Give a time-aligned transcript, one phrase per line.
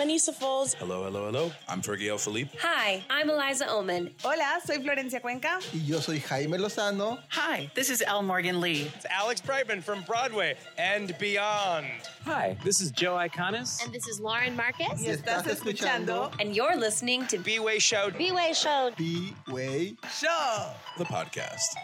[0.00, 0.72] I'm Anissa Foles.
[0.76, 1.52] Hello, hello, hello.
[1.68, 2.16] I'm Fergie L.
[2.16, 2.56] Philippe.
[2.62, 4.14] Hi, I'm Eliza Ullman.
[4.24, 5.60] Hola, soy Florencia Cuenca.
[5.74, 7.18] Y yo soy Jaime Lozano.
[7.28, 8.22] Hi, this is L.
[8.22, 8.90] Morgan Lee.
[8.96, 11.86] It's Alex Brightman from Broadway and beyond.
[12.24, 13.84] Hi, this is Joe Iconis.
[13.84, 15.02] And this is Lauren Marcus.
[15.02, 16.32] Y estás escuchando.
[16.40, 18.10] And you're listening to B-Way Show.
[18.16, 18.92] B-Way Show.
[18.96, 20.70] B-Way Show.
[20.96, 21.76] The podcast.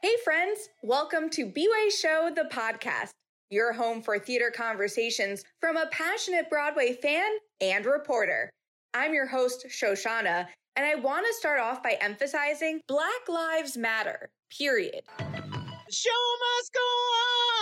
[0.00, 0.70] Hey, friends.
[0.82, 3.10] Welcome to B-Way Show, the podcast,
[3.50, 7.30] your home for theater conversations from a passionate Broadway fan
[7.60, 8.50] and reporter.
[8.94, 14.30] I'm your host, Shoshana, and I want to start off by emphasizing Black Lives Matter,
[14.56, 15.02] period.
[15.18, 16.80] The show must go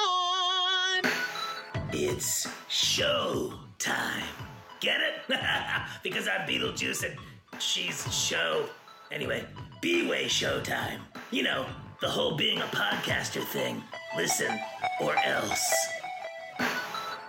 [0.08, 1.12] on.
[1.92, 4.24] It's show time.
[4.80, 5.14] Get it?
[6.02, 7.16] because I'm Beetlejuice and
[7.60, 8.68] she's show.
[9.12, 9.44] Anyway,
[9.80, 11.00] B-Way showtime.
[11.30, 11.66] You know,
[12.00, 13.82] the whole being a podcaster thing.
[14.16, 14.60] Listen
[15.00, 15.74] or else.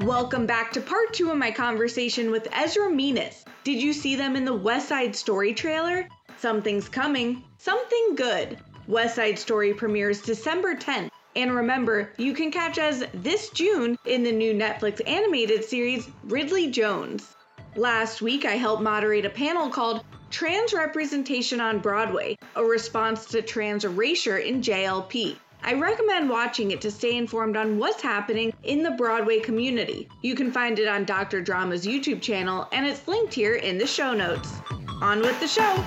[0.02, 3.44] Welcome back to part two of my conversation with Ezra Menas.
[3.64, 6.08] Did you see them in the West Side Story trailer?
[6.38, 8.60] Something's coming, something good.
[8.88, 11.10] West Side Story premieres December 10th.
[11.36, 16.70] And remember, you can catch us this June in the new Netflix animated series Ridley
[16.70, 17.36] Jones.
[17.76, 23.42] Last week, I helped moderate a panel called Trans Representation on Broadway, a response to
[23.42, 25.38] trans erasure in JLP.
[25.68, 30.08] I recommend watching it to stay informed on what's happening in the Broadway community.
[30.22, 31.42] You can find it on Dr.
[31.42, 34.60] Drama's YouTube channel, and it's linked here in the show notes.
[35.02, 35.84] On with the show!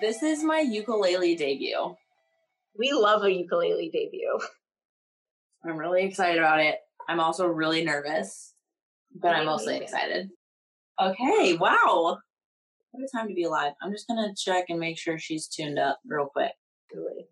[0.00, 1.94] This is my ukulele debut.
[2.76, 4.40] We love a ukulele debut.
[5.64, 6.78] I'm really excited about it.
[7.08, 8.54] I'm also really nervous,
[9.14, 10.30] but I'm mostly excited.
[11.00, 12.18] Okay, wow.
[12.90, 13.74] What a time to be alive.
[13.80, 16.50] I'm just gonna check and make sure she's tuned up real quick.
[16.94, 17.26] Really.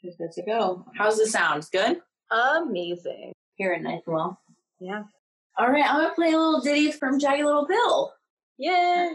[0.00, 0.84] She's good to go.
[0.96, 1.66] How's the sound?
[1.72, 2.00] Good?
[2.30, 3.32] Amazing.
[3.54, 4.40] Hear it nice and well.
[4.80, 5.02] Yeah.
[5.58, 8.12] All right, I'm gonna play a little ditty from Jagged Little Pill.
[8.58, 9.10] Yay!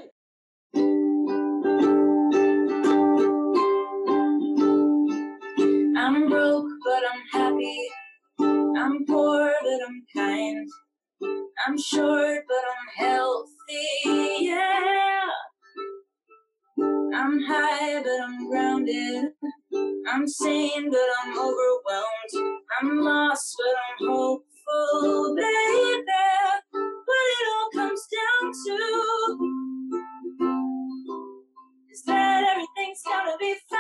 [5.98, 7.88] I'm broke, but I'm happy.
[8.40, 10.70] I'm poor, but I'm kind.
[11.64, 14.46] I'm short, but I'm healthy.
[14.46, 15.22] Yeah.
[17.16, 19.32] I'm high, but I'm grounded.
[20.12, 22.60] I'm sane, but I'm overwhelmed.
[22.82, 26.04] I'm lost, but I'm hopeful, baby.
[26.72, 29.40] What it all comes down to
[31.92, 33.80] is that everything's gonna be fine,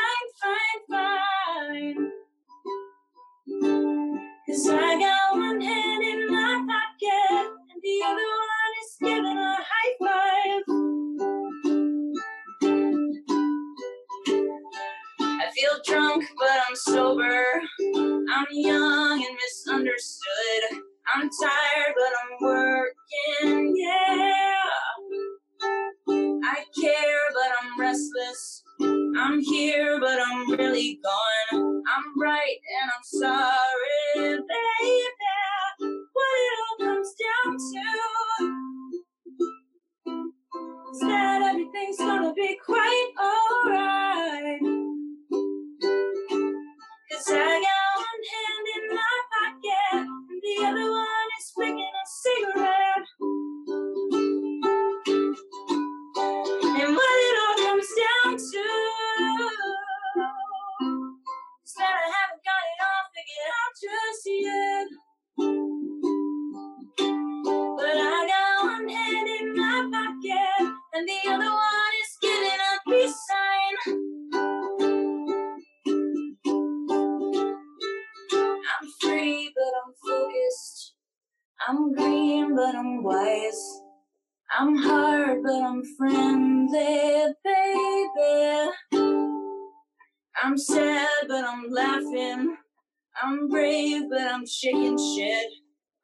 [94.73, 95.47] but shit.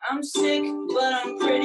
[0.10, 0.64] I'm sick,
[0.94, 1.61] but I'm pretty,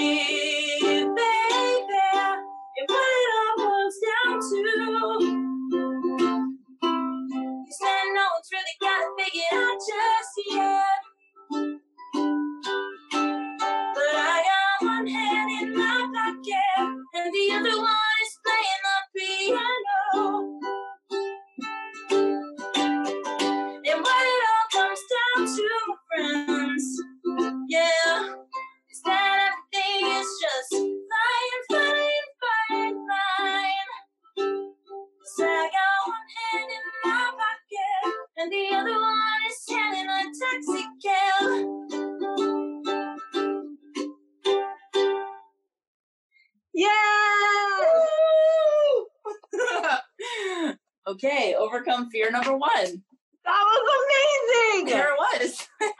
[51.76, 53.02] overcome fear number one.
[53.44, 54.87] That was amazing!
[54.93, 55.69] There it was.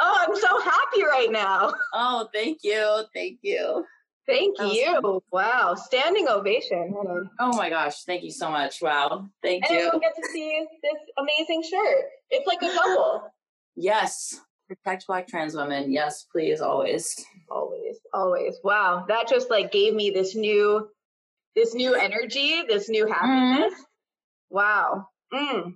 [0.00, 1.72] Oh, I'm so happy right now.
[1.92, 3.02] Oh, thank you.
[3.12, 3.84] Thank you.
[4.28, 5.20] Thank That you.
[5.32, 5.74] Wow.
[5.74, 6.94] Standing ovation.
[7.40, 8.04] Oh my gosh.
[8.04, 8.80] Thank you so much.
[8.80, 9.26] Wow.
[9.42, 9.78] Thank And you.
[9.78, 12.04] everyone gets to see this amazing shirt.
[12.30, 13.32] It's like a double.
[13.74, 14.40] Yes.
[14.68, 15.90] Protect black trans women.
[15.90, 17.16] Yes, please, always.
[17.50, 18.56] Always, always.
[18.62, 19.04] Wow.
[19.08, 20.88] That just like gave me this new
[21.56, 23.12] this new energy, this new mm-hmm.
[23.12, 23.84] happiness.
[24.50, 25.08] Wow.
[25.32, 25.74] Mm.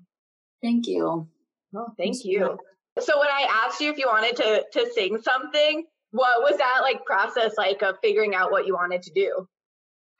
[0.62, 1.28] Thank you.
[1.74, 2.58] Oh, thank you.
[3.00, 6.80] So when I asked you if you wanted to to sing something, what was that
[6.82, 9.46] like process like of figuring out what you wanted to do?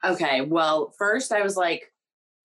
[0.05, 0.41] Okay.
[0.41, 1.83] Well, first I was like,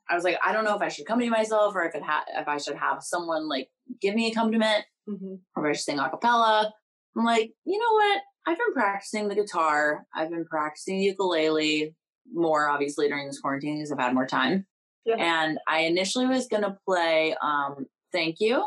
[0.08, 2.24] I was like, I don't know if I should accompany myself or if it ha-
[2.36, 3.68] if I should have someone like
[4.00, 5.36] give me accompaniment Mm-hmm.
[5.56, 6.70] or if I should sing a cappella.
[7.16, 8.20] I'm like, you know what?
[8.46, 10.04] I've been practicing the guitar.
[10.14, 11.94] I've been practicing ukulele
[12.30, 14.66] more obviously during this quarantine because I've had more time.
[15.04, 15.16] Yeah.
[15.18, 18.66] And I initially was gonna play um Thank You.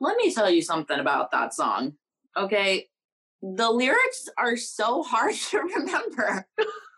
[0.00, 1.92] Let me tell you something about that song.
[2.36, 2.88] Okay.
[3.42, 6.46] The lyrics are so hard to remember.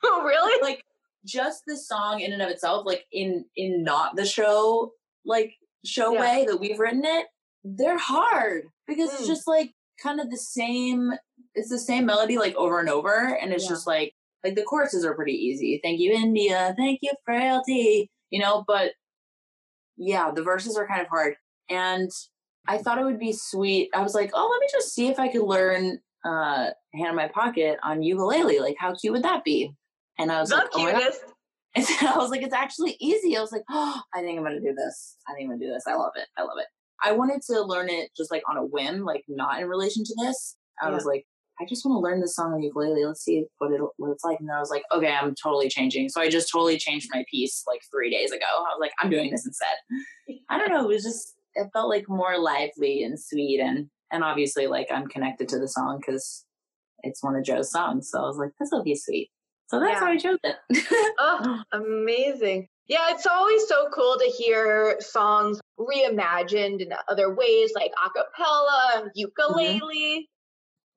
[0.03, 0.62] Oh, really?
[0.62, 0.82] Like
[1.26, 4.93] just the song in and of itself, like in in not the show
[5.25, 5.55] like
[5.85, 6.20] show Yeah.
[6.20, 7.27] way that we've written it,
[7.65, 9.27] they're hard because it's Mm.
[9.29, 9.73] just like
[10.03, 11.12] kind of the same
[11.55, 13.70] it's the same melody like over and over and it's Yeah.
[13.70, 14.12] just like
[14.43, 15.81] like the choruses are pretty easy.
[15.82, 16.75] Thank you, India.
[16.77, 18.11] Thank you, frailty.
[18.31, 18.93] You know, but
[19.97, 21.37] yeah, the verses are kind of hard.
[21.71, 22.11] And
[22.67, 23.91] I thought it would be sweet.
[23.94, 27.15] I was like, oh, let me just see if I could learn uh Hand in
[27.17, 28.61] My Pocket on ukulele.
[28.61, 29.73] Like, how cute would that be?
[30.19, 31.12] And I was The like, oh my God.
[31.76, 33.37] And I was like, it's actually easy.
[33.37, 35.17] I was like, oh, I think I'm gonna do this.
[35.29, 35.82] I think I'm gonna do this.
[35.88, 36.29] I love it.
[36.37, 36.67] I love it.
[37.03, 40.15] I wanted to learn it just like on a whim, like not in relation to
[40.20, 40.56] this.
[40.81, 41.27] I was like,
[41.61, 43.05] I just want to learn this song on ukulele.
[43.05, 44.41] Let's see what it what it's like.
[44.41, 46.09] And then I was like, okay, I'm totally changing.
[46.09, 48.47] So I just totally changed my piece like three days ago.
[48.47, 49.69] I was like, I'm doing this instead.
[50.51, 50.85] I don't know.
[50.85, 55.06] It was just it felt like more lively and sweet and and obviously like I'm
[55.06, 56.44] connected to the song because
[57.03, 58.11] it's one of Jo's songs.
[58.11, 59.31] So I was like, this will be sweet.
[59.69, 60.01] So that's Yeah.
[60.01, 60.56] how I chose it.
[61.19, 62.69] Oh, amazing.
[62.87, 68.91] Yeah, it's always so cool to hear songs reimagined in other ways, like a cappella
[68.96, 69.11] and mm-hmm.
[69.15, 70.29] ukulele.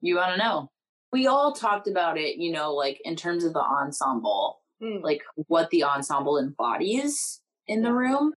[0.07, 0.69] You want to know.
[1.11, 5.01] We all talked about it, you know, like in terms of the ensemble, Mm.
[5.01, 8.33] like what the ensemble embodies in the room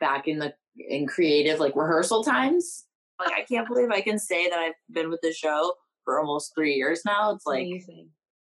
[0.00, 2.86] back in the in creative like rehearsal times.
[3.20, 6.52] Like I can't believe I can say that I've been with the show for almost
[6.56, 7.32] 3 years now.
[7.34, 8.08] It's like Amazing.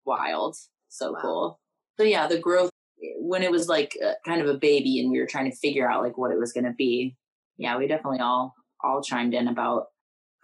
[0.06, 0.56] wild.
[0.88, 1.18] So Wow.
[1.20, 1.60] cool.
[1.98, 2.70] So yeah, the growth
[3.18, 5.88] when it was like uh, kind of a baby and we were trying to figure
[5.90, 7.14] out like what it was going to be.
[7.58, 9.88] Yeah, we definitely all all chimed in about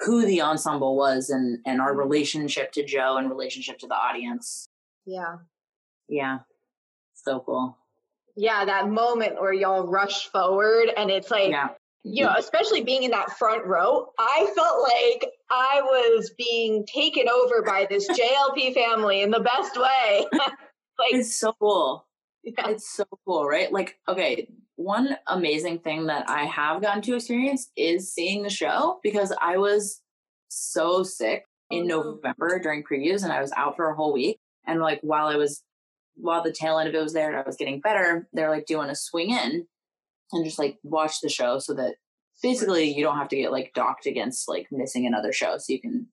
[0.05, 1.99] who the ensemble was and and our mm.
[1.99, 4.67] relationship to Jo and relationship to the audience.
[5.07, 5.37] Yeah.
[6.09, 6.41] Yeah.
[7.15, 7.77] So cool.
[8.37, 11.69] Yeah, that moment where y'all rush forward and it's like, Yeah.
[12.03, 17.29] you know, especially being in that front row, I felt like I was being taken
[17.29, 20.27] over by this JLP family in the best way.
[20.33, 22.07] like, It's so cool.
[22.43, 22.71] yeah.
[22.71, 23.73] It's so cool, right?
[23.73, 28.99] Like, okay, one amazing thing that I have gotten to experience is seeing the show
[29.03, 30.01] because I was
[30.49, 34.39] so sick in November during previews and I was out for a whole week.
[34.67, 35.63] And like while I was
[36.17, 38.67] while the tail end of it was there and I was getting better, they're like
[38.67, 39.67] doing a swing in
[40.33, 41.97] and just like watch the show so that
[42.43, 45.81] basically you don't have to get like docked against like missing another show so you
[45.81, 46.09] can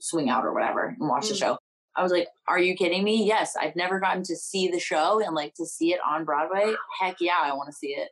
[0.00, 1.38] swing out or whatever and watch the Mm.
[1.38, 1.58] show
[1.98, 3.26] i was like are you kidding me?
[3.26, 6.74] Yes i've never gotten to see the show and like to see it on broadway.
[7.00, 8.08] Heck yeah i want to see it.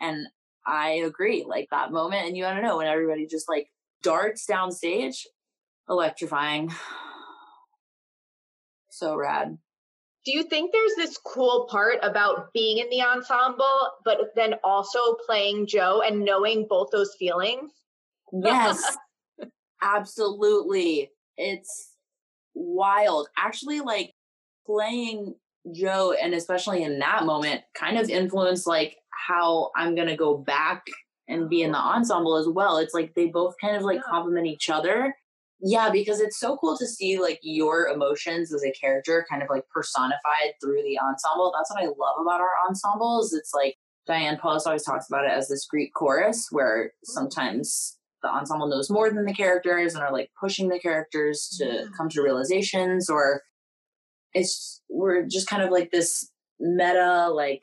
[0.00, 0.26] And
[0.66, 3.68] i agree like that moment and you want to know when everybody just like
[4.02, 5.26] darts downstage
[5.88, 6.72] electrifying.
[8.90, 9.58] So rad.
[10.24, 15.16] Do you think there's this cool part about being in the ensemble, but then also
[15.26, 17.72] playing Jo and knowing both those feelings?
[18.32, 18.96] Yes,
[19.82, 21.10] absolutely.
[21.36, 21.93] It's
[22.54, 23.28] wild.
[23.36, 24.12] Actually, like
[24.66, 25.34] playing
[25.74, 28.96] Jo, and especially in that moment, kind of influenced like
[29.28, 30.84] how I'm gonna go back
[31.28, 31.92] and be in the oh.
[31.94, 32.78] ensemble as well.
[32.78, 35.14] It's like they both kind of like complement each other.
[35.60, 39.48] Yeah, because it's so cool to see like your emotions as a character kind of
[39.48, 41.54] like personified through the ensemble.
[41.56, 43.32] That's what I love about our ensembles.
[43.32, 47.12] It's like Diane Paulus always talks about it as this Greek chorus, where mm-hmm.
[47.12, 51.88] sometimes the ensemble knows more than the characters and are like pushing the characters to
[51.96, 53.42] come to realizations, or
[54.32, 57.62] it's we're just kind of like this meta like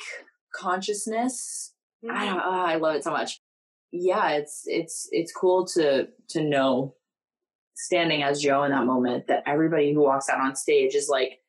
[0.56, 1.74] consciousness.
[2.08, 2.26] I mm-hmm.
[2.28, 3.42] don't, oh, I love it so much.
[3.92, 6.96] Yeah, it's it's it's cool to to know
[7.76, 11.40] standing as Jo in that moment that everybody who walks out on stage is like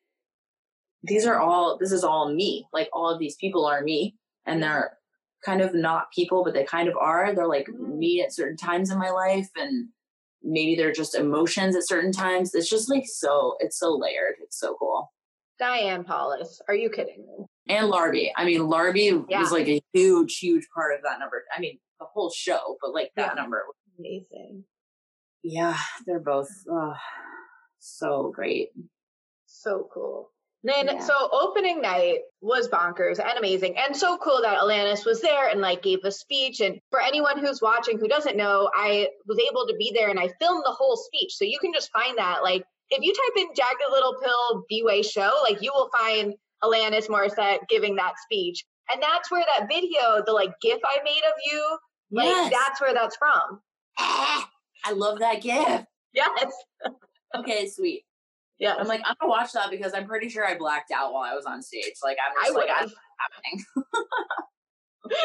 [1.02, 2.66] these are all this is all me.
[2.73, 4.16] Like all of these people are me
[4.47, 4.97] and they're
[5.45, 7.35] kind of not people but they kind of are.
[7.35, 7.97] They're like mm.
[7.97, 9.89] me at certain times in my life and
[10.43, 12.55] maybe they're just emotions at certain times.
[12.55, 14.35] It's just like so it's so layered.
[14.43, 15.13] It's so cool.
[15.59, 17.47] Diane Paulus, are you kidding me?
[17.69, 18.31] And Larbi.
[18.37, 19.41] I mean Larbi Yeah.
[19.41, 21.45] was like a huge, huge part of that number.
[21.57, 23.43] I mean the whole show, but like that Yeah.
[23.43, 23.65] number
[23.99, 24.65] Amazing.
[25.43, 26.95] Yeah, they're both oh,
[27.79, 28.71] so great.
[29.47, 30.31] So cool.
[30.64, 30.99] Then, Yeah.
[31.00, 35.61] so opening night was bonkers and amazing, and so cool that Alanis was there and
[35.61, 36.61] like gave a speech.
[36.61, 40.21] And for anyone who's watching who doesn't know, I was able to be there and
[40.21, 41.35] I filmed the whole speech.
[41.35, 42.42] So you can just find that.
[42.45, 46.35] Like, if you type in "Jagged Little Pill B Way Show," like you will find
[46.62, 51.23] Alanis Morissette giving that speech, and that's where that video, the like GIF I made
[51.26, 51.78] of you,
[52.12, 52.52] like Yes.
[52.52, 53.61] that's where that's from.
[53.99, 55.87] I love that gift.
[56.14, 56.52] Yes.
[57.35, 58.04] Okay, sweet.
[58.62, 58.76] Yeah.
[58.78, 61.35] I'm like, I'm gonna watch that because I'm pretty sure I blacked out while I
[61.35, 61.95] was on stage.
[62.00, 63.64] Like I'm just like, I know what's happening.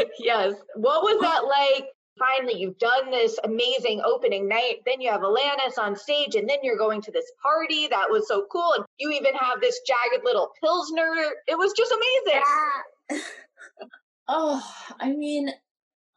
[0.19, 0.55] yes.
[0.75, 1.85] What was that like?
[2.17, 4.77] Finally, you've done this amazing opening night.
[4.87, 8.27] Then you have Alanis on stage, and then you're going to this party that was
[8.27, 8.73] so cool.
[8.73, 11.13] And you even have this jagged little Pilsner.
[11.47, 12.41] It was just amazing.
[14.29, 14.61] Oh,
[14.99, 15.49] I mean,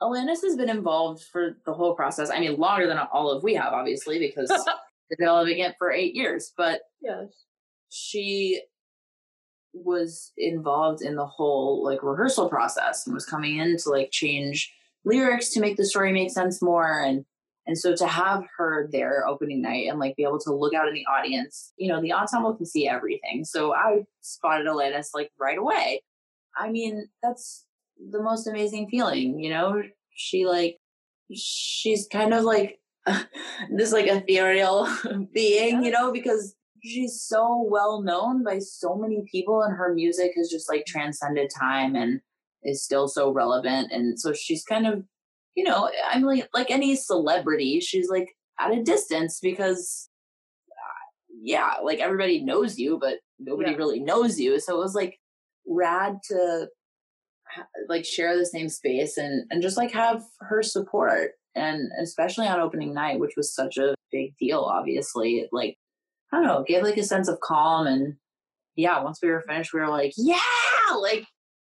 [0.03, 2.29] Alanis has been involved for the whole process.
[2.29, 4.51] I mean, longer than all of we have, obviously, because
[5.11, 6.53] developing it for eight years.
[6.57, 7.29] But Yes.
[7.89, 8.63] she
[9.73, 14.73] was involved in the whole like rehearsal process and was coming in to like change
[15.05, 17.25] lyrics to make the story make sense more and
[17.67, 20.89] and so to have her there opening night and like be able to look out
[20.89, 25.31] in the audience you know the ensemble can see everything so i spotted Alanis like
[25.39, 26.03] right away
[26.57, 27.65] i mean that's
[28.11, 29.81] the most amazing feeling you know
[30.15, 30.79] she like
[31.33, 32.80] she's kind of like
[33.71, 34.89] this like ethereal
[35.35, 40.33] being you know because she's so well known by so many people and her music
[40.37, 42.21] has just like transcended time and
[42.63, 43.91] is still so relevant.
[43.93, 45.05] And so she's kind of
[45.57, 48.29] you know i'm like like any celebrity she's like
[48.61, 50.09] at a distance because
[50.71, 51.07] uh,
[51.43, 53.77] yeah like everybody knows you but nobody Yeah.
[53.77, 54.61] really knows you.
[54.61, 55.19] So it was like
[55.67, 56.69] rad to
[57.89, 62.61] like share the same space and and just like have her support and especially on
[62.61, 65.77] opening night which was such a big deal obviously it like
[66.33, 68.15] i don't know gave like a sense of calm and
[68.77, 70.37] yeah once we were finished we were like yeah!
[71.01, 71.25] Like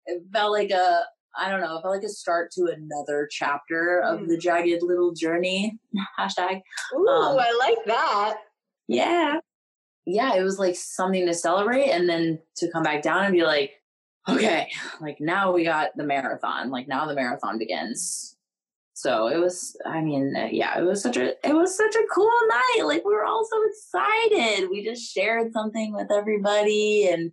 [0.07, 1.03] it felt like a
[1.39, 5.13] i don't know it felt like a start to another chapter of the jagged little
[5.13, 5.79] journey
[6.19, 6.61] hashtag
[6.95, 8.37] Ooh, Um, I like that.
[8.89, 9.37] yeah.
[10.07, 13.45] Yeah it was like something to celebrate and then to come back down and be
[13.45, 13.73] like
[14.29, 14.69] okay
[15.01, 18.37] like now we got the marathon like now the marathon begins
[19.03, 22.07] so it was i mean uh, yeah it was such a it was such a
[22.15, 22.83] cool night.
[22.85, 24.69] Like we were all so excited.
[24.71, 27.33] We just shared something with everybody and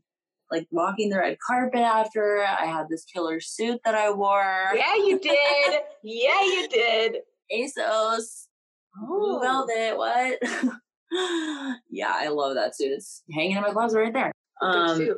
[0.50, 4.72] like walking the red carpet after i had this killer suit that i wore.
[4.76, 5.80] Yeah, you did.
[6.04, 7.12] yeah, you did.
[7.60, 8.48] asos.
[8.96, 9.40] Blue Oh.
[9.42, 10.40] velvet what?
[11.90, 12.92] Yeah i love that suit.
[12.98, 14.32] It's hanging in my closet right there.
[14.62, 15.16] Um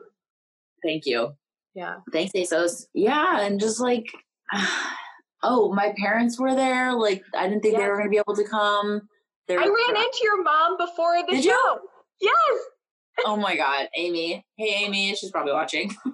[0.84, 1.34] thank you.
[1.76, 1.98] Yeah.
[2.12, 2.86] thanks asos.
[2.94, 4.08] Yeah and just like
[5.44, 8.36] oh my parents were there like i didn't think they were going to be able
[8.36, 9.02] to come
[9.48, 11.50] they I ran into your mom before the Did show.
[11.52, 11.80] you?
[12.22, 12.60] Yes.
[13.26, 15.92] oh my god amy hey amy she's probably watching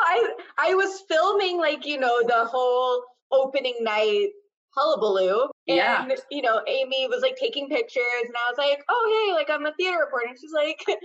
[0.00, 4.28] I I was filming like you know the whole opening night
[4.76, 5.48] hullabaloo.
[5.68, 6.08] And, Yeah.
[6.30, 9.66] you know, Amy was like taking pictures and I was like, oh, hey, like I'm
[9.66, 10.28] a theater reporter.
[10.28, 10.96] And she's like, Ezra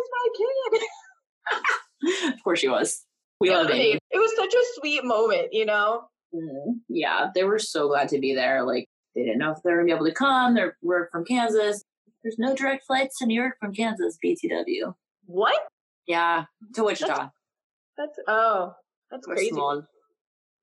[0.00, 2.32] is my kid.
[2.34, 3.04] of course she was.
[3.40, 3.98] We love Amy.
[4.10, 6.04] it was such a sweet moment, you know?
[6.34, 6.80] Mhm.
[6.88, 8.64] Yeah, they were so glad to be there.
[8.64, 10.54] Like they didn't know if they were gonna be able to come.
[10.54, 11.84] They're we're from Kansas.
[12.22, 14.94] There's no direct flights to New York from Kansas, BTW.
[15.26, 15.60] What?
[16.06, 17.28] Yeah, to Wichita.
[17.96, 18.74] That's, oh,
[19.10, 19.50] that's We're crazy.
[19.50, 19.82] small.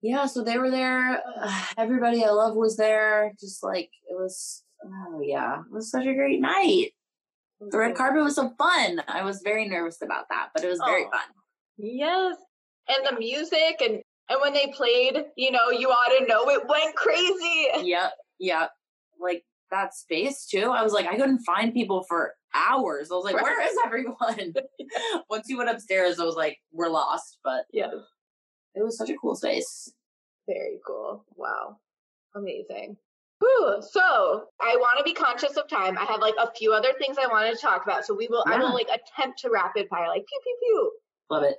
[0.02, 1.22] Yeah, so they were there.
[1.78, 3.32] Everybody I love was there.
[3.40, 4.64] Just like it was.
[4.84, 6.92] Oh yeah, it was such a great night.
[7.62, 9.04] The red carpet was so fun.
[9.08, 11.12] I was very nervous about that, but it was very Oh.
[11.12, 11.22] fun.
[11.78, 12.36] Yes.
[12.90, 16.66] And the music and and when they played, you know, you ought to know it
[16.68, 17.68] went crazy.
[17.84, 18.72] Yep, yep.
[19.20, 20.72] Like that space too.
[20.72, 23.10] I was like, I couldn't find people for hours.
[23.12, 24.54] I was like, where is everyone?
[25.30, 27.40] Once you went upstairs, I was like, we're lost.
[27.44, 27.92] But yeah,
[28.74, 29.92] it was such a cool space.
[30.48, 31.26] Very cool.
[31.36, 31.78] Wow.
[32.34, 32.96] Amazing.
[33.40, 33.82] Whew.
[33.82, 35.98] So I want to be conscious of time.
[35.98, 38.06] I have like a few other things I wanted to talk about.
[38.06, 40.92] So we will I will like attempt to rapid fire, like pew pew pew.
[41.30, 41.58] Love it.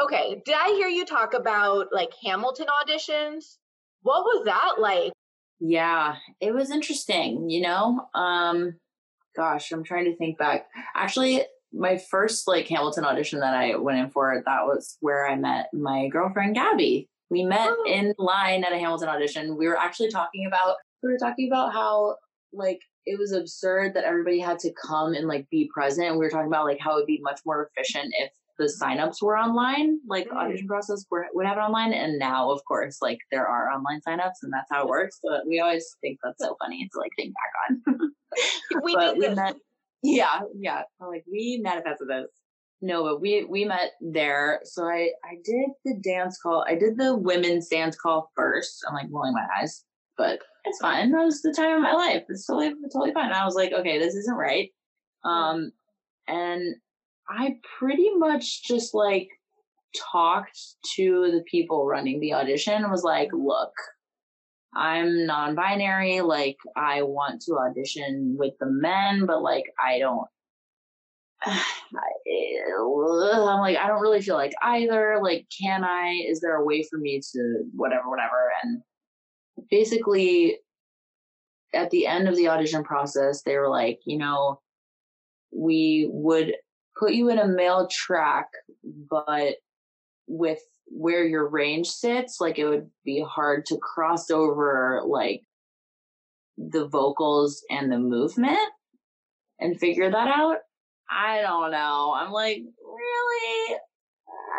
[0.00, 0.42] Okay.
[0.44, 3.56] Did I hear you talk about like Hamilton auditions?
[4.02, 5.12] What was that like?
[5.60, 8.06] Yeah, it was interesting, you know?
[8.14, 8.74] Um
[9.36, 10.66] gosh, I'm trying to think back.
[10.94, 15.36] Actually, my first like Hamilton audition that I went in for, that was where I
[15.36, 17.08] met my girlfriend Gabby.
[17.30, 17.84] We met Oh.
[17.86, 19.56] in line at a Hamilton audition.
[19.56, 22.16] We were actually talking about we were talking about how
[22.52, 26.08] like it was absurd that everybody had to come and like be present.
[26.08, 28.72] And we were talking about like how it would be much more efficient if the
[28.80, 30.36] signups were online, like Mm.
[30.36, 31.92] audition process were, would happen online.
[31.92, 35.18] And now, of course, like there are online signups and that's how it works.
[35.22, 37.52] But we always think that's so funny to like think back
[37.98, 38.10] on.
[38.82, 39.36] We but we this.
[39.36, 39.56] met,
[40.02, 40.82] yeah, yeah.
[41.00, 42.26] I'm like we manifested this.
[42.82, 44.60] No, but we we met there.
[44.64, 46.64] So I I did the dance call.
[46.68, 48.84] I did the women's dance call first.
[48.88, 49.84] I'm like rolling my eyes,
[50.18, 51.12] but it's fine.
[51.12, 52.24] That was the time of my life.
[52.28, 53.32] It's totally totally fine.
[53.32, 54.70] I was like, okay, this isn't right.
[55.24, 55.70] Um,
[56.26, 56.74] and
[57.28, 59.28] I pretty much just like
[60.12, 60.58] talked
[60.96, 63.72] to the people running the audition and was like, look,
[64.74, 66.20] I'm non binary.
[66.20, 70.26] Like, I want to audition with the men, but like, I don't.
[71.46, 71.60] I'm
[73.60, 75.18] like, I don't really feel like either.
[75.22, 76.24] Like, can I?
[76.28, 78.50] Is there a way for me to whatever, whatever?
[78.62, 78.82] And
[79.70, 80.58] basically,
[81.72, 84.60] at the end of the audition process, they were like, you know,
[85.52, 86.54] we would
[86.98, 88.48] put you in a male track,
[88.82, 89.56] but
[90.26, 95.42] with where your range sits, like it would be hard to cross over like
[96.56, 98.58] the vocals and the movement
[99.58, 100.58] and figure that out.
[101.10, 102.14] I don't know.
[102.16, 103.76] I'm like, really?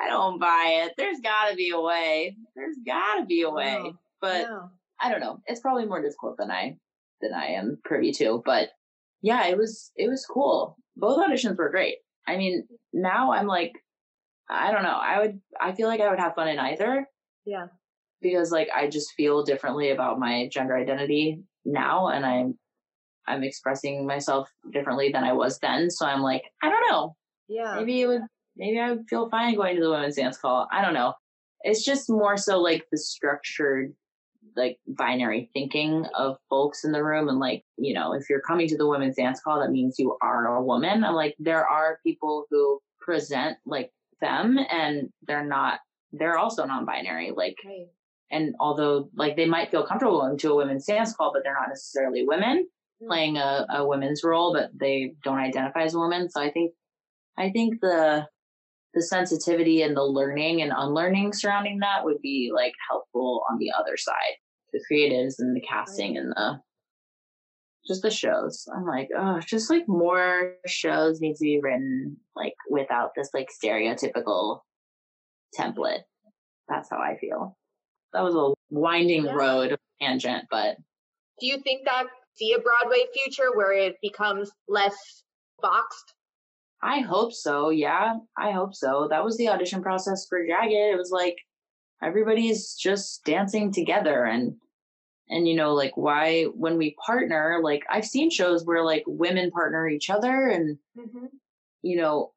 [0.03, 0.93] I don't buy it.
[0.97, 2.35] There's gotta be a way.
[2.55, 3.77] There's gotta be a way.
[3.81, 3.93] Wow.
[4.21, 4.69] But Wow.
[5.01, 5.39] I don't know.
[5.47, 6.77] It's probably more difficult than I
[7.21, 8.41] than I am privy to.
[8.45, 8.69] But
[9.21, 10.77] yeah, it was it was cool.
[10.95, 11.97] Both auditions were great.
[12.27, 13.73] I mean, now I'm like,
[14.49, 14.97] I don't know.
[15.01, 17.07] I would I feel like I would have fun in either
[17.45, 17.67] Yeah.
[18.21, 22.57] because like I just feel differently about my gender identity now, and I'm
[23.27, 25.89] I'm expressing myself differently than I was then.
[25.89, 27.15] So I'm like, I don't know.
[27.47, 27.75] Yeah.
[27.77, 28.21] Maybe it would.
[28.55, 30.67] Maybe I would feel fine going to the women's dance call.
[30.71, 31.13] I don't know.
[31.61, 33.93] It's just more so like the structured,
[34.55, 38.67] like binary thinking of folks in the room, and like you know, if you're coming
[38.67, 41.03] to the women's dance call, that means you are a woman.
[41.03, 43.91] I'm like, there are people who present like
[44.21, 45.79] them, and they're not.
[46.11, 47.31] They're also non-binary.
[47.35, 47.87] Like Right.
[48.31, 51.53] and although like they might feel comfortable going to a women's dance call, but they're
[51.53, 52.67] not necessarily women
[53.03, 53.07] mm.
[53.07, 56.29] playing a, a women's role, but they don't identify as a woman.
[56.29, 56.71] So I think
[57.37, 58.27] I think the
[58.95, 63.71] the sensitivity and the learning and unlearning surrounding that would be like helpful on the
[63.77, 64.37] other side.
[64.75, 66.59] The creatives and the casting and the
[67.87, 68.67] just the shows.
[68.75, 73.47] I'm like, oh, just like more shows need to be written like without this like
[73.63, 74.59] stereotypical
[75.57, 76.01] template.
[76.67, 77.55] That's how I feel.
[78.11, 79.33] That was a winding Yeah.
[79.33, 80.77] road tangent, but
[81.39, 85.23] Do you think that see a Broadway future where it becomes less
[85.61, 86.13] boxed?
[86.81, 87.69] I hope so.
[87.69, 89.07] Yeah, I hope so.
[89.09, 90.73] That was the audition process for Jagged.
[90.73, 91.37] It was like
[92.03, 94.55] everybody's just dancing together and
[95.29, 99.51] and you know like why when we partner like I've seen shows where like women
[99.51, 101.25] partner each other and Mm-hmm.
[101.81, 102.31] you know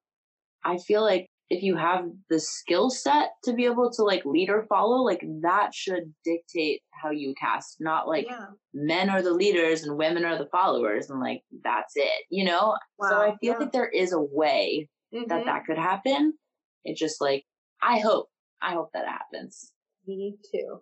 [0.65, 4.51] I feel like if you have the skill set to be able to like lead
[4.51, 8.47] or follow like that should dictate how you cast not like yeah.
[8.75, 12.77] men are the leaders and women are the followers and like that's it you know
[13.01, 13.59] so i feel yeah.
[13.59, 15.45] like there is a way that Mhm.
[15.47, 16.35] that could happen
[16.85, 17.45] it's just like
[17.81, 18.27] i hope
[18.61, 19.73] i hope that it happens
[20.07, 20.81] Me too.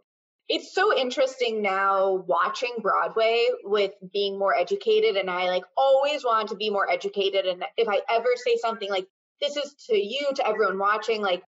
[0.49, 5.17] It's so interesting now watching Broadway with being more educated.
[5.17, 7.47] And I like always want to be more educated.
[7.47, 9.07] And if I ever say something like,
[9.41, 11.43] this is to you, to everyone watching, like,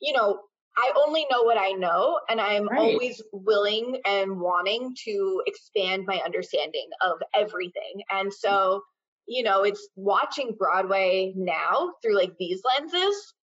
[0.00, 0.38] you know,
[0.76, 2.80] I only know what I know, and I'm right.
[2.80, 8.02] always willing and wanting to expand my understanding of everything.
[8.10, 8.82] And so,
[9.26, 13.34] you know, it's watching Broadway now through like these lenses.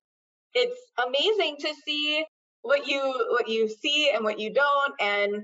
[0.54, 2.26] It's amazing to see
[2.62, 5.44] what you what you see and what you don't and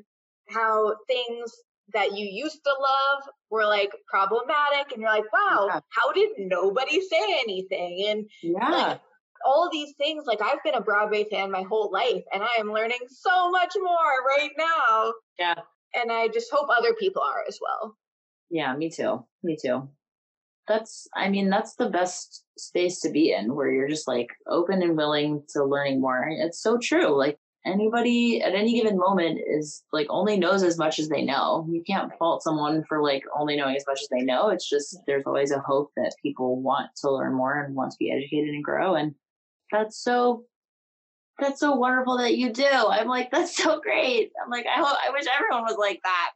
[0.49, 1.51] how things
[1.93, 5.79] that you used to love were like problematic and you're like wow yeah.
[5.89, 8.05] how did nobody say anything?
[8.07, 8.69] And yeah.
[8.69, 9.01] like,
[9.45, 12.73] all these things like i've been a broadway fan my whole life and i am
[12.73, 15.13] learning so much more right now.
[15.39, 15.55] Yeah.
[15.95, 17.95] And i just hope other people are as well.
[18.49, 19.25] Yeah me too.
[19.43, 19.89] Me too
[20.67, 24.81] that's i mean that's the best space to be in where you're just like open
[24.81, 26.27] and willing to learning more.
[26.29, 30.99] It's so true like anybody at any given moment is like only knows as much
[30.99, 31.67] as they know.
[31.69, 34.49] You can't fault someone for like only knowing as much as they know.
[34.49, 37.97] It's just there's always a hope that people want to learn more and want to
[37.99, 39.13] be educated and grow and
[39.71, 40.43] that's so
[41.39, 42.65] that's so wonderful that you do.
[42.65, 44.31] I'm like that's so great.
[44.43, 46.31] I'm like i hope i wish everyone was like that.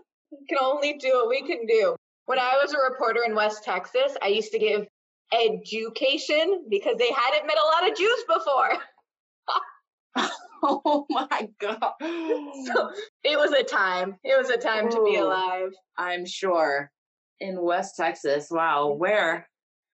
[0.32, 1.96] We can only do what we can do
[2.30, 4.86] when I was a reporter in West Texas, I used to give
[5.34, 8.70] education because they hadn't met a lot of Jews before.
[10.62, 11.94] oh my god.
[12.00, 12.90] So
[13.24, 14.14] it was a time.
[14.22, 15.70] It was a time Ooh, to be alive.
[15.98, 16.92] I'm sure.
[17.40, 18.46] In West Texas.
[18.48, 18.92] Wow.
[18.92, 19.48] Where?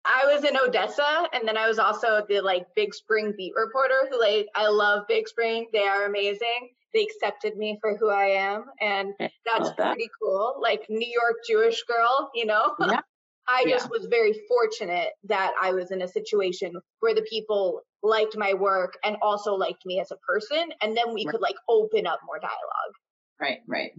[0.07, 4.09] I was in Odessa and then I was also the like Big Spring beat reporter
[4.11, 5.66] who like I love Big Spring.
[5.71, 8.64] They are amazing they accepted me for who I am.
[8.81, 9.94] And that's that.
[9.94, 10.57] pretty cool.
[10.61, 12.74] Like New York Jewish girl, you know?
[12.81, 13.00] Yeah.
[13.48, 18.37] I just was very fortunate that I was in a situation where the people liked
[18.37, 20.72] my work and also liked me as a person.
[20.81, 21.33] And then we right.
[21.33, 22.94] could like open up more dialogue.
[23.40, 23.90] Right, right.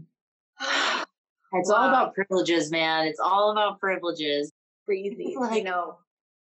[1.53, 1.75] it's wow.
[1.75, 3.05] all about privileges, man.
[3.05, 4.51] It's all about privileges.
[4.85, 5.35] Crazy.
[5.39, 5.97] Like, you know,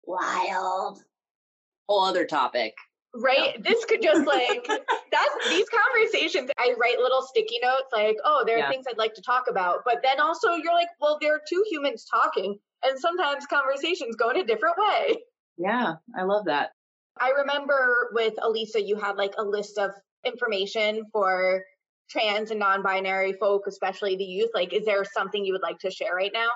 [0.04, 1.00] wild.
[1.88, 2.74] Whole other topic
[3.16, 3.62] right?
[3.64, 4.66] This could just like
[5.12, 8.70] that's these conversations i write little sticky notes like oh there are yeah.
[8.70, 9.80] things i'd like to talk about.
[9.86, 14.30] But then also you're like well there are two humans talking and sometimes conversations go
[14.30, 15.18] in a different way.
[15.58, 16.72] Yeah i love that.
[17.20, 19.92] I remember with elisa you had like a list of
[20.26, 21.64] information for
[22.10, 25.92] trans and non-binary folk especially the youth like is there something you would like to
[25.92, 26.50] share right now?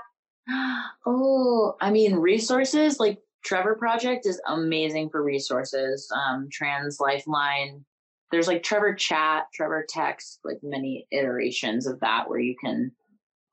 [1.07, 6.11] Oh i mean resources like Trevor Project is amazing for resources.
[6.13, 7.85] Um, Trans Lifeline.
[8.31, 12.91] There's like Trevor Chat, Trevor Text, like many iterations of that where you can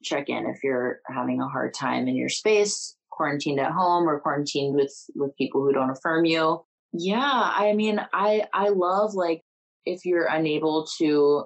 [0.02, 4.18] check in if you're having a hard time in your space, quarantined at home or
[4.18, 6.64] quarantined with with people who don't affirm you.
[6.94, 9.42] Yeah, I mean, I I love like
[9.85, 11.44] if you're unable to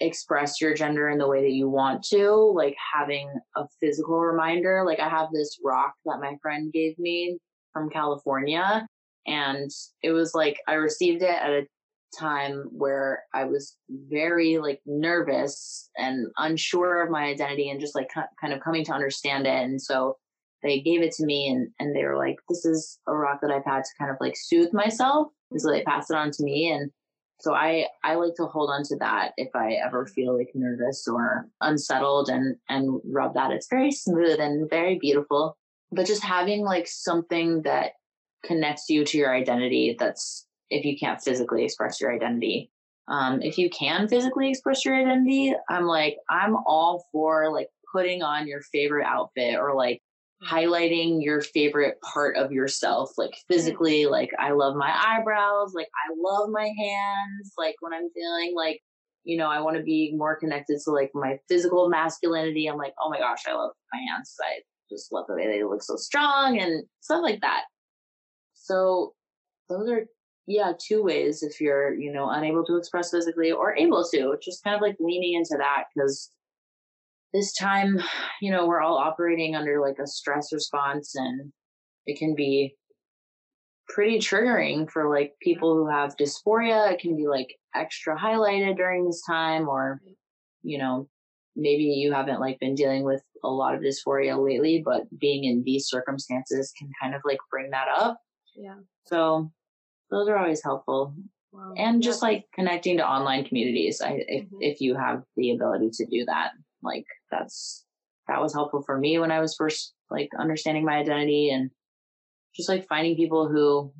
[0.00, 4.82] express your gender in the way that you want to, like having a physical reminder.
[4.84, 7.38] Like I have this rock that my friend gave me
[7.72, 8.86] from California.
[9.26, 9.70] And
[10.02, 11.66] it was like I received it at a
[12.18, 18.08] time where I was very like nervous and unsure of my identity and just like
[18.40, 19.54] kind of coming to understand it.
[19.54, 20.16] And so
[20.62, 23.50] they gave it to me and, and they were like, this is a rock that
[23.50, 25.28] I've had to kind of like soothe myself.
[25.50, 26.70] And so they passed it on to me.
[26.70, 26.90] And
[27.40, 31.06] so I, I like to hold on to that if I ever feel like nervous
[31.08, 33.50] or unsettled and, and rub that.
[33.50, 35.56] It's very smooth and very beautiful
[35.92, 37.92] but just having like something that
[38.44, 42.70] connects you to your identity that's if you can't physically express your identity
[43.08, 48.22] um, if you can physically express your identity i'm like i'm all for like putting
[48.22, 50.00] on your favorite outfit or like
[50.44, 56.12] highlighting your favorite part of yourself like physically like i love my eyebrows like i
[56.18, 58.80] love my hands like when i'm feeling like
[59.22, 62.94] you know i want to be more connected to like my physical masculinity i'm like
[63.00, 64.58] oh my gosh i love my hands i
[64.92, 67.62] just love the way they look so strong and stuff like that.
[68.54, 69.14] So
[69.68, 70.06] those are
[70.46, 74.64] yeah, two ways if you're, you know, unable to express physically or able to, just
[74.64, 76.30] kind of like leaning into that because
[77.32, 78.00] this time,
[78.40, 81.52] you know, we're all operating under like a stress response and
[82.06, 82.76] it can be
[83.88, 86.92] pretty triggering for like people who have dysphoria.
[86.92, 90.00] It can be like extra highlighted during this time or,
[90.62, 91.08] you know,
[91.56, 95.62] maybe you haven't like been dealing with a lot of dysphoria lately, but being in
[95.64, 98.18] these circumstances can kind of like bring that up.
[98.54, 98.76] Yeah.
[99.06, 99.50] So
[100.10, 101.14] those are always helpful.
[101.52, 101.74] Wow.
[101.76, 104.00] And just like connecting to online communities.
[104.00, 104.56] I if mm-hmm.
[104.60, 107.84] if you have the ability to do that, like that's
[108.28, 111.70] that was helpful for me when I was first like understanding my identity and
[112.54, 113.92] just like finding people who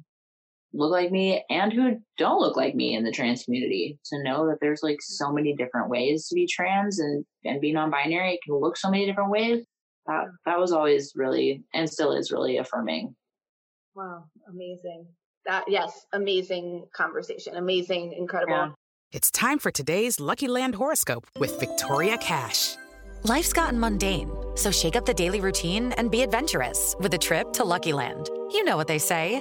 [0.74, 4.46] look like me and who don't look like me in the trans community to know
[4.48, 8.34] that there's like so many different ways to be trans and and be non-binary.
[8.34, 9.64] It can look so many different ways.
[10.06, 13.14] That that was always really and still is really affirming.
[13.94, 14.24] Wow.
[14.48, 15.06] Amazing.
[15.46, 17.56] That yes amazing conversation.
[17.56, 18.54] Amazing incredible.
[18.54, 18.72] Yeah.
[19.12, 22.76] it's time for today's lucky land horoscope with victoria cash.
[23.24, 27.52] Life's gotten mundane so shake up the daily routine and be adventurous with a trip
[27.54, 28.28] to lucky land.
[28.50, 29.40] You know what they say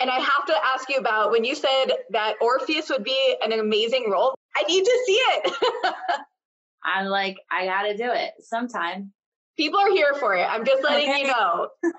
[0.00, 3.52] And I have to ask you about when you said that Orpheus would be an
[3.52, 4.34] amazing role.
[4.56, 5.52] I need to see it.
[6.84, 9.12] I'm like, I gotta do it sometime.
[9.56, 10.44] People are here for it.
[10.44, 11.22] I'm just letting okay.
[11.22, 11.68] you know.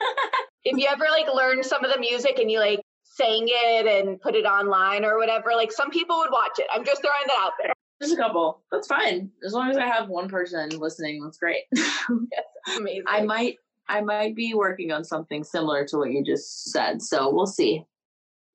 [0.63, 4.19] if you ever like learn some of the music and you like sang it and
[4.21, 6.67] put it online or whatever, like some people would watch it.
[6.73, 7.73] I'm just throwing that out there.
[8.01, 8.63] Just a couple.
[8.71, 9.29] That's fine.
[9.45, 11.63] As long as I have one person listening, that's great.
[11.73, 13.03] that's amazing.
[13.07, 13.57] I might
[13.89, 17.01] I might be working on something similar to what you just said.
[17.01, 17.83] So we'll see.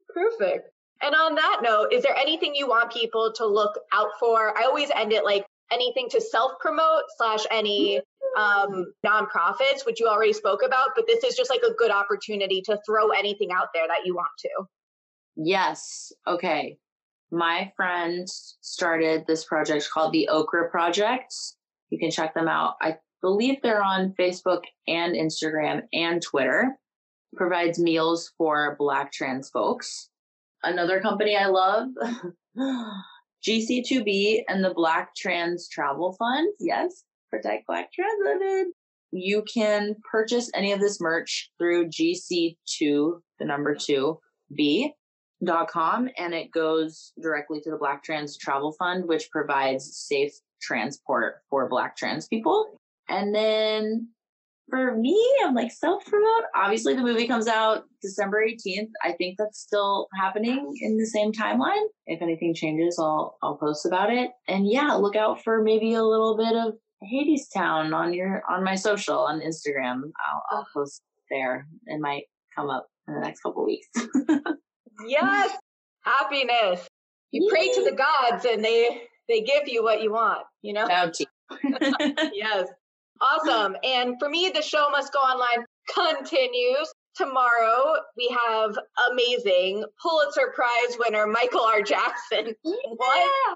[0.09, 0.71] Perfect.
[1.03, 4.57] And on that note, is there anything you want people to look out for?
[4.57, 8.01] I always end it like anything to self promote slash any
[8.39, 12.63] um, nonprofits, which you already spoke about, but this is just like a good opportunity
[12.63, 14.49] to throw anything out there that you want to.
[15.37, 16.13] Yes.
[16.27, 16.79] Okay.
[17.31, 21.35] My friend started this project called the Okra Project.
[21.91, 22.77] You can check them out.
[22.81, 26.77] I believe they're on Facebook and Instagram and Twitter
[27.35, 30.11] provides meals for Black trans folks.
[30.63, 31.89] Another company I love,
[33.49, 36.53] GC2B and the Black Trans Travel Fund.
[36.61, 38.73] Yes, protect Black trans.
[39.11, 44.19] You can purchase any of this merch through GC2, the number two,
[44.55, 44.93] B
[45.43, 50.33] dot com and it goes directly to the black trans travel fund which provides safe
[50.63, 54.09] transport for black trans people and then
[54.69, 56.45] for me, I'm like self promote.
[56.55, 58.91] Obviously, the movie comes out December 18th.
[59.03, 61.85] I think that's still happening in the same timeline.
[62.07, 64.31] If anything changes, I'll I'll post about it.
[64.49, 68.75] And yeah, look out for maybe a little bit of Hadestown on your on my
[68.75, 70.03] social on Instagram.
[70.27, 70.81] I'll, I'll oh.
[70.81, 71.67] post there.
[71.87, 73.87] It might come up in the next couple weeks.
[75.07, 75.57] yes,
[76.05, 76.87] happiness.
[77.33, 77.51] You Yay.
[77.51, 80.43] pray to the gods, and they they give you what you want.
[80.63, 80.89] You know.
[80.89, 81.27] Bounty.
[82.33, 82.69] yes.
[83.21, 83.77] Awesome.
[83.85, 86.93] And for me, the show must go online continues.
[87.17, 88.77] Tomorrow, we have
[89.13, 91.83] amazing Pulitzer Prize winner Michael R.
[91.83, 92.55] Jackson.
[92.65, 92.75] Yeah.
[92.97, 93.55] What?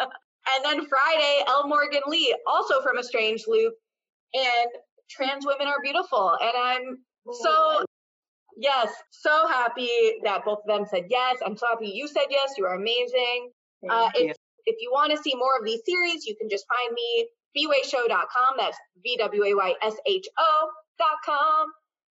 [0.00, 1.66] and then Friday, L.
[1.68, 3.74] Morgan Lee, also from A Strange Loop.
[4.34, 4.68] And
[5.10, 6.36] trans women are beautiful.
[6.40, 6.98] And I'm
[7.32, 7.84] so,
[8.56, 9.88] yes, so happy
[10.24, 11.38] that both of them said yes.
[11.44, 12.52] I'm so happy you said yes.
[12.56, 13.50] You are amazing.
[13.88, 16.92] Uh, if, if you want to see more of these series, you can just find
[16.94, 17.26] me
[17.58, 18.54] bwayshow.com.
[18.58, 19.72] That's B-W-A-Y-S-H-O.com.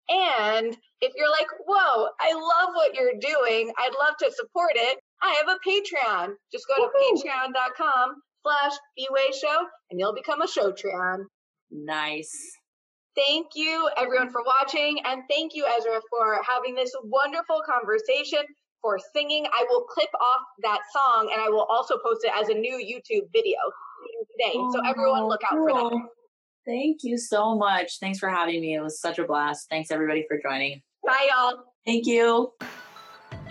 [0.08, 3.72] And if you're like, whoa, I love what you're doing.
[3.78, 4.98] I'd love to support it.
[5.22, 6.34] I have a Patreon.
[6.52, 11.26] Just go to patreon.com slash bwayshow and you'll become a Showtreon.
[11.70, 12.58] Nice.
[13.14, 15.00] Thank you everyone for watching.
[15.04, 18.44] And thank you, Ezra, for having this wonderful conversation,
[18.80, 19.46] for singing.
[19.52, 22.76] I will clip off that song and I will also post it as a new
[22.76, 23.58] YouTube video
[24.40, 24.52] today.
[24.56, 25.68] Oh, so everyone look out cool.
[25.68, 26.08] for that.
[26.66, 27.98] Thank you so much.
[28.00, 28.74] Thanks for having me.
[28.74, 29.68] It was such a blast.
[29.70, 30.82] Thanks everybody for joining.
[31.04, 31.64] Bye y'all.
[31.86, 32.52] Thank you.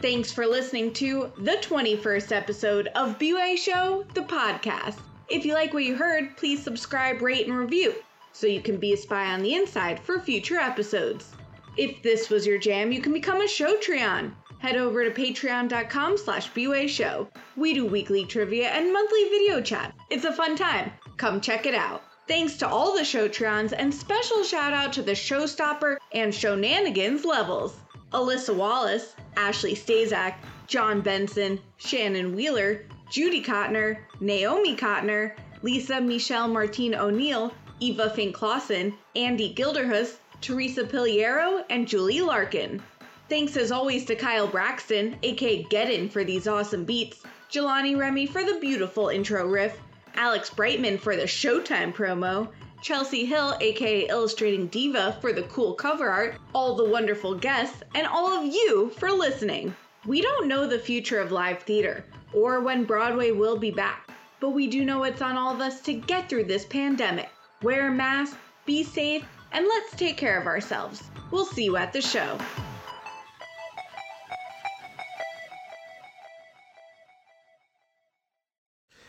[0.01, 4.97] Thanks for listening to the 21st episode of B-Way Show, the podcast.
[5.27, 7.93] If you like what you heard, please subscribe, rate, and review
[8.31, 11.33] so you can be a spy on the inside for future episodes.
[11.75, 16.49] If this was your jam, you can become a Showtreon head over to patreon.com slash
[16.89, 17.27] show.
[17.57, 19.95] We do weekly trivia and monthly video chat.
[20.09, 20.91] It's a fun time.
[21.17, 22.03] Come check it out.
[22.27, 27.75] Thanks to all the Showtreons and special shout out to the Showstopper and Shownanigans levels.
[28.13, 30.35] Alyssa Walles, Ashley Stasak,
[30.67, 38.93] John Benson, Shannon Wheeler, Judy Cotner, Naomi Cotner, Lisa Michelle Martine O'Neill, Eva Fink Clausen,
[39.15, 42.81] Andy Gilderhus, Theresa Piliero, and Julie Larkin.
[43.29, 48.43] Thanks as always to Khayle Braxton, aka Gedun, for these awesome beats, Jelani Remy for
[48.43, 49.79] the beautiful intro riff,
[50.15, 52.49] Alex Brightman for the Showtime promo,
[52.81, 58.07] Chelsey Hill, aka Illustrating Diva, for the cool cover art, all the wonderful guests, and
[58.07, 59.75] all of you for listening.
[60.07, 64.51] We don't know the future of live theater or when Broadway will be back, but
[64.51, 67.29] we do know it's on all of us to get through this pandemic.
[67.61, 71.03] Wear a mask, be safe, and let's take care of ourselves.
[71.29, 72.39] We'll see you at the show.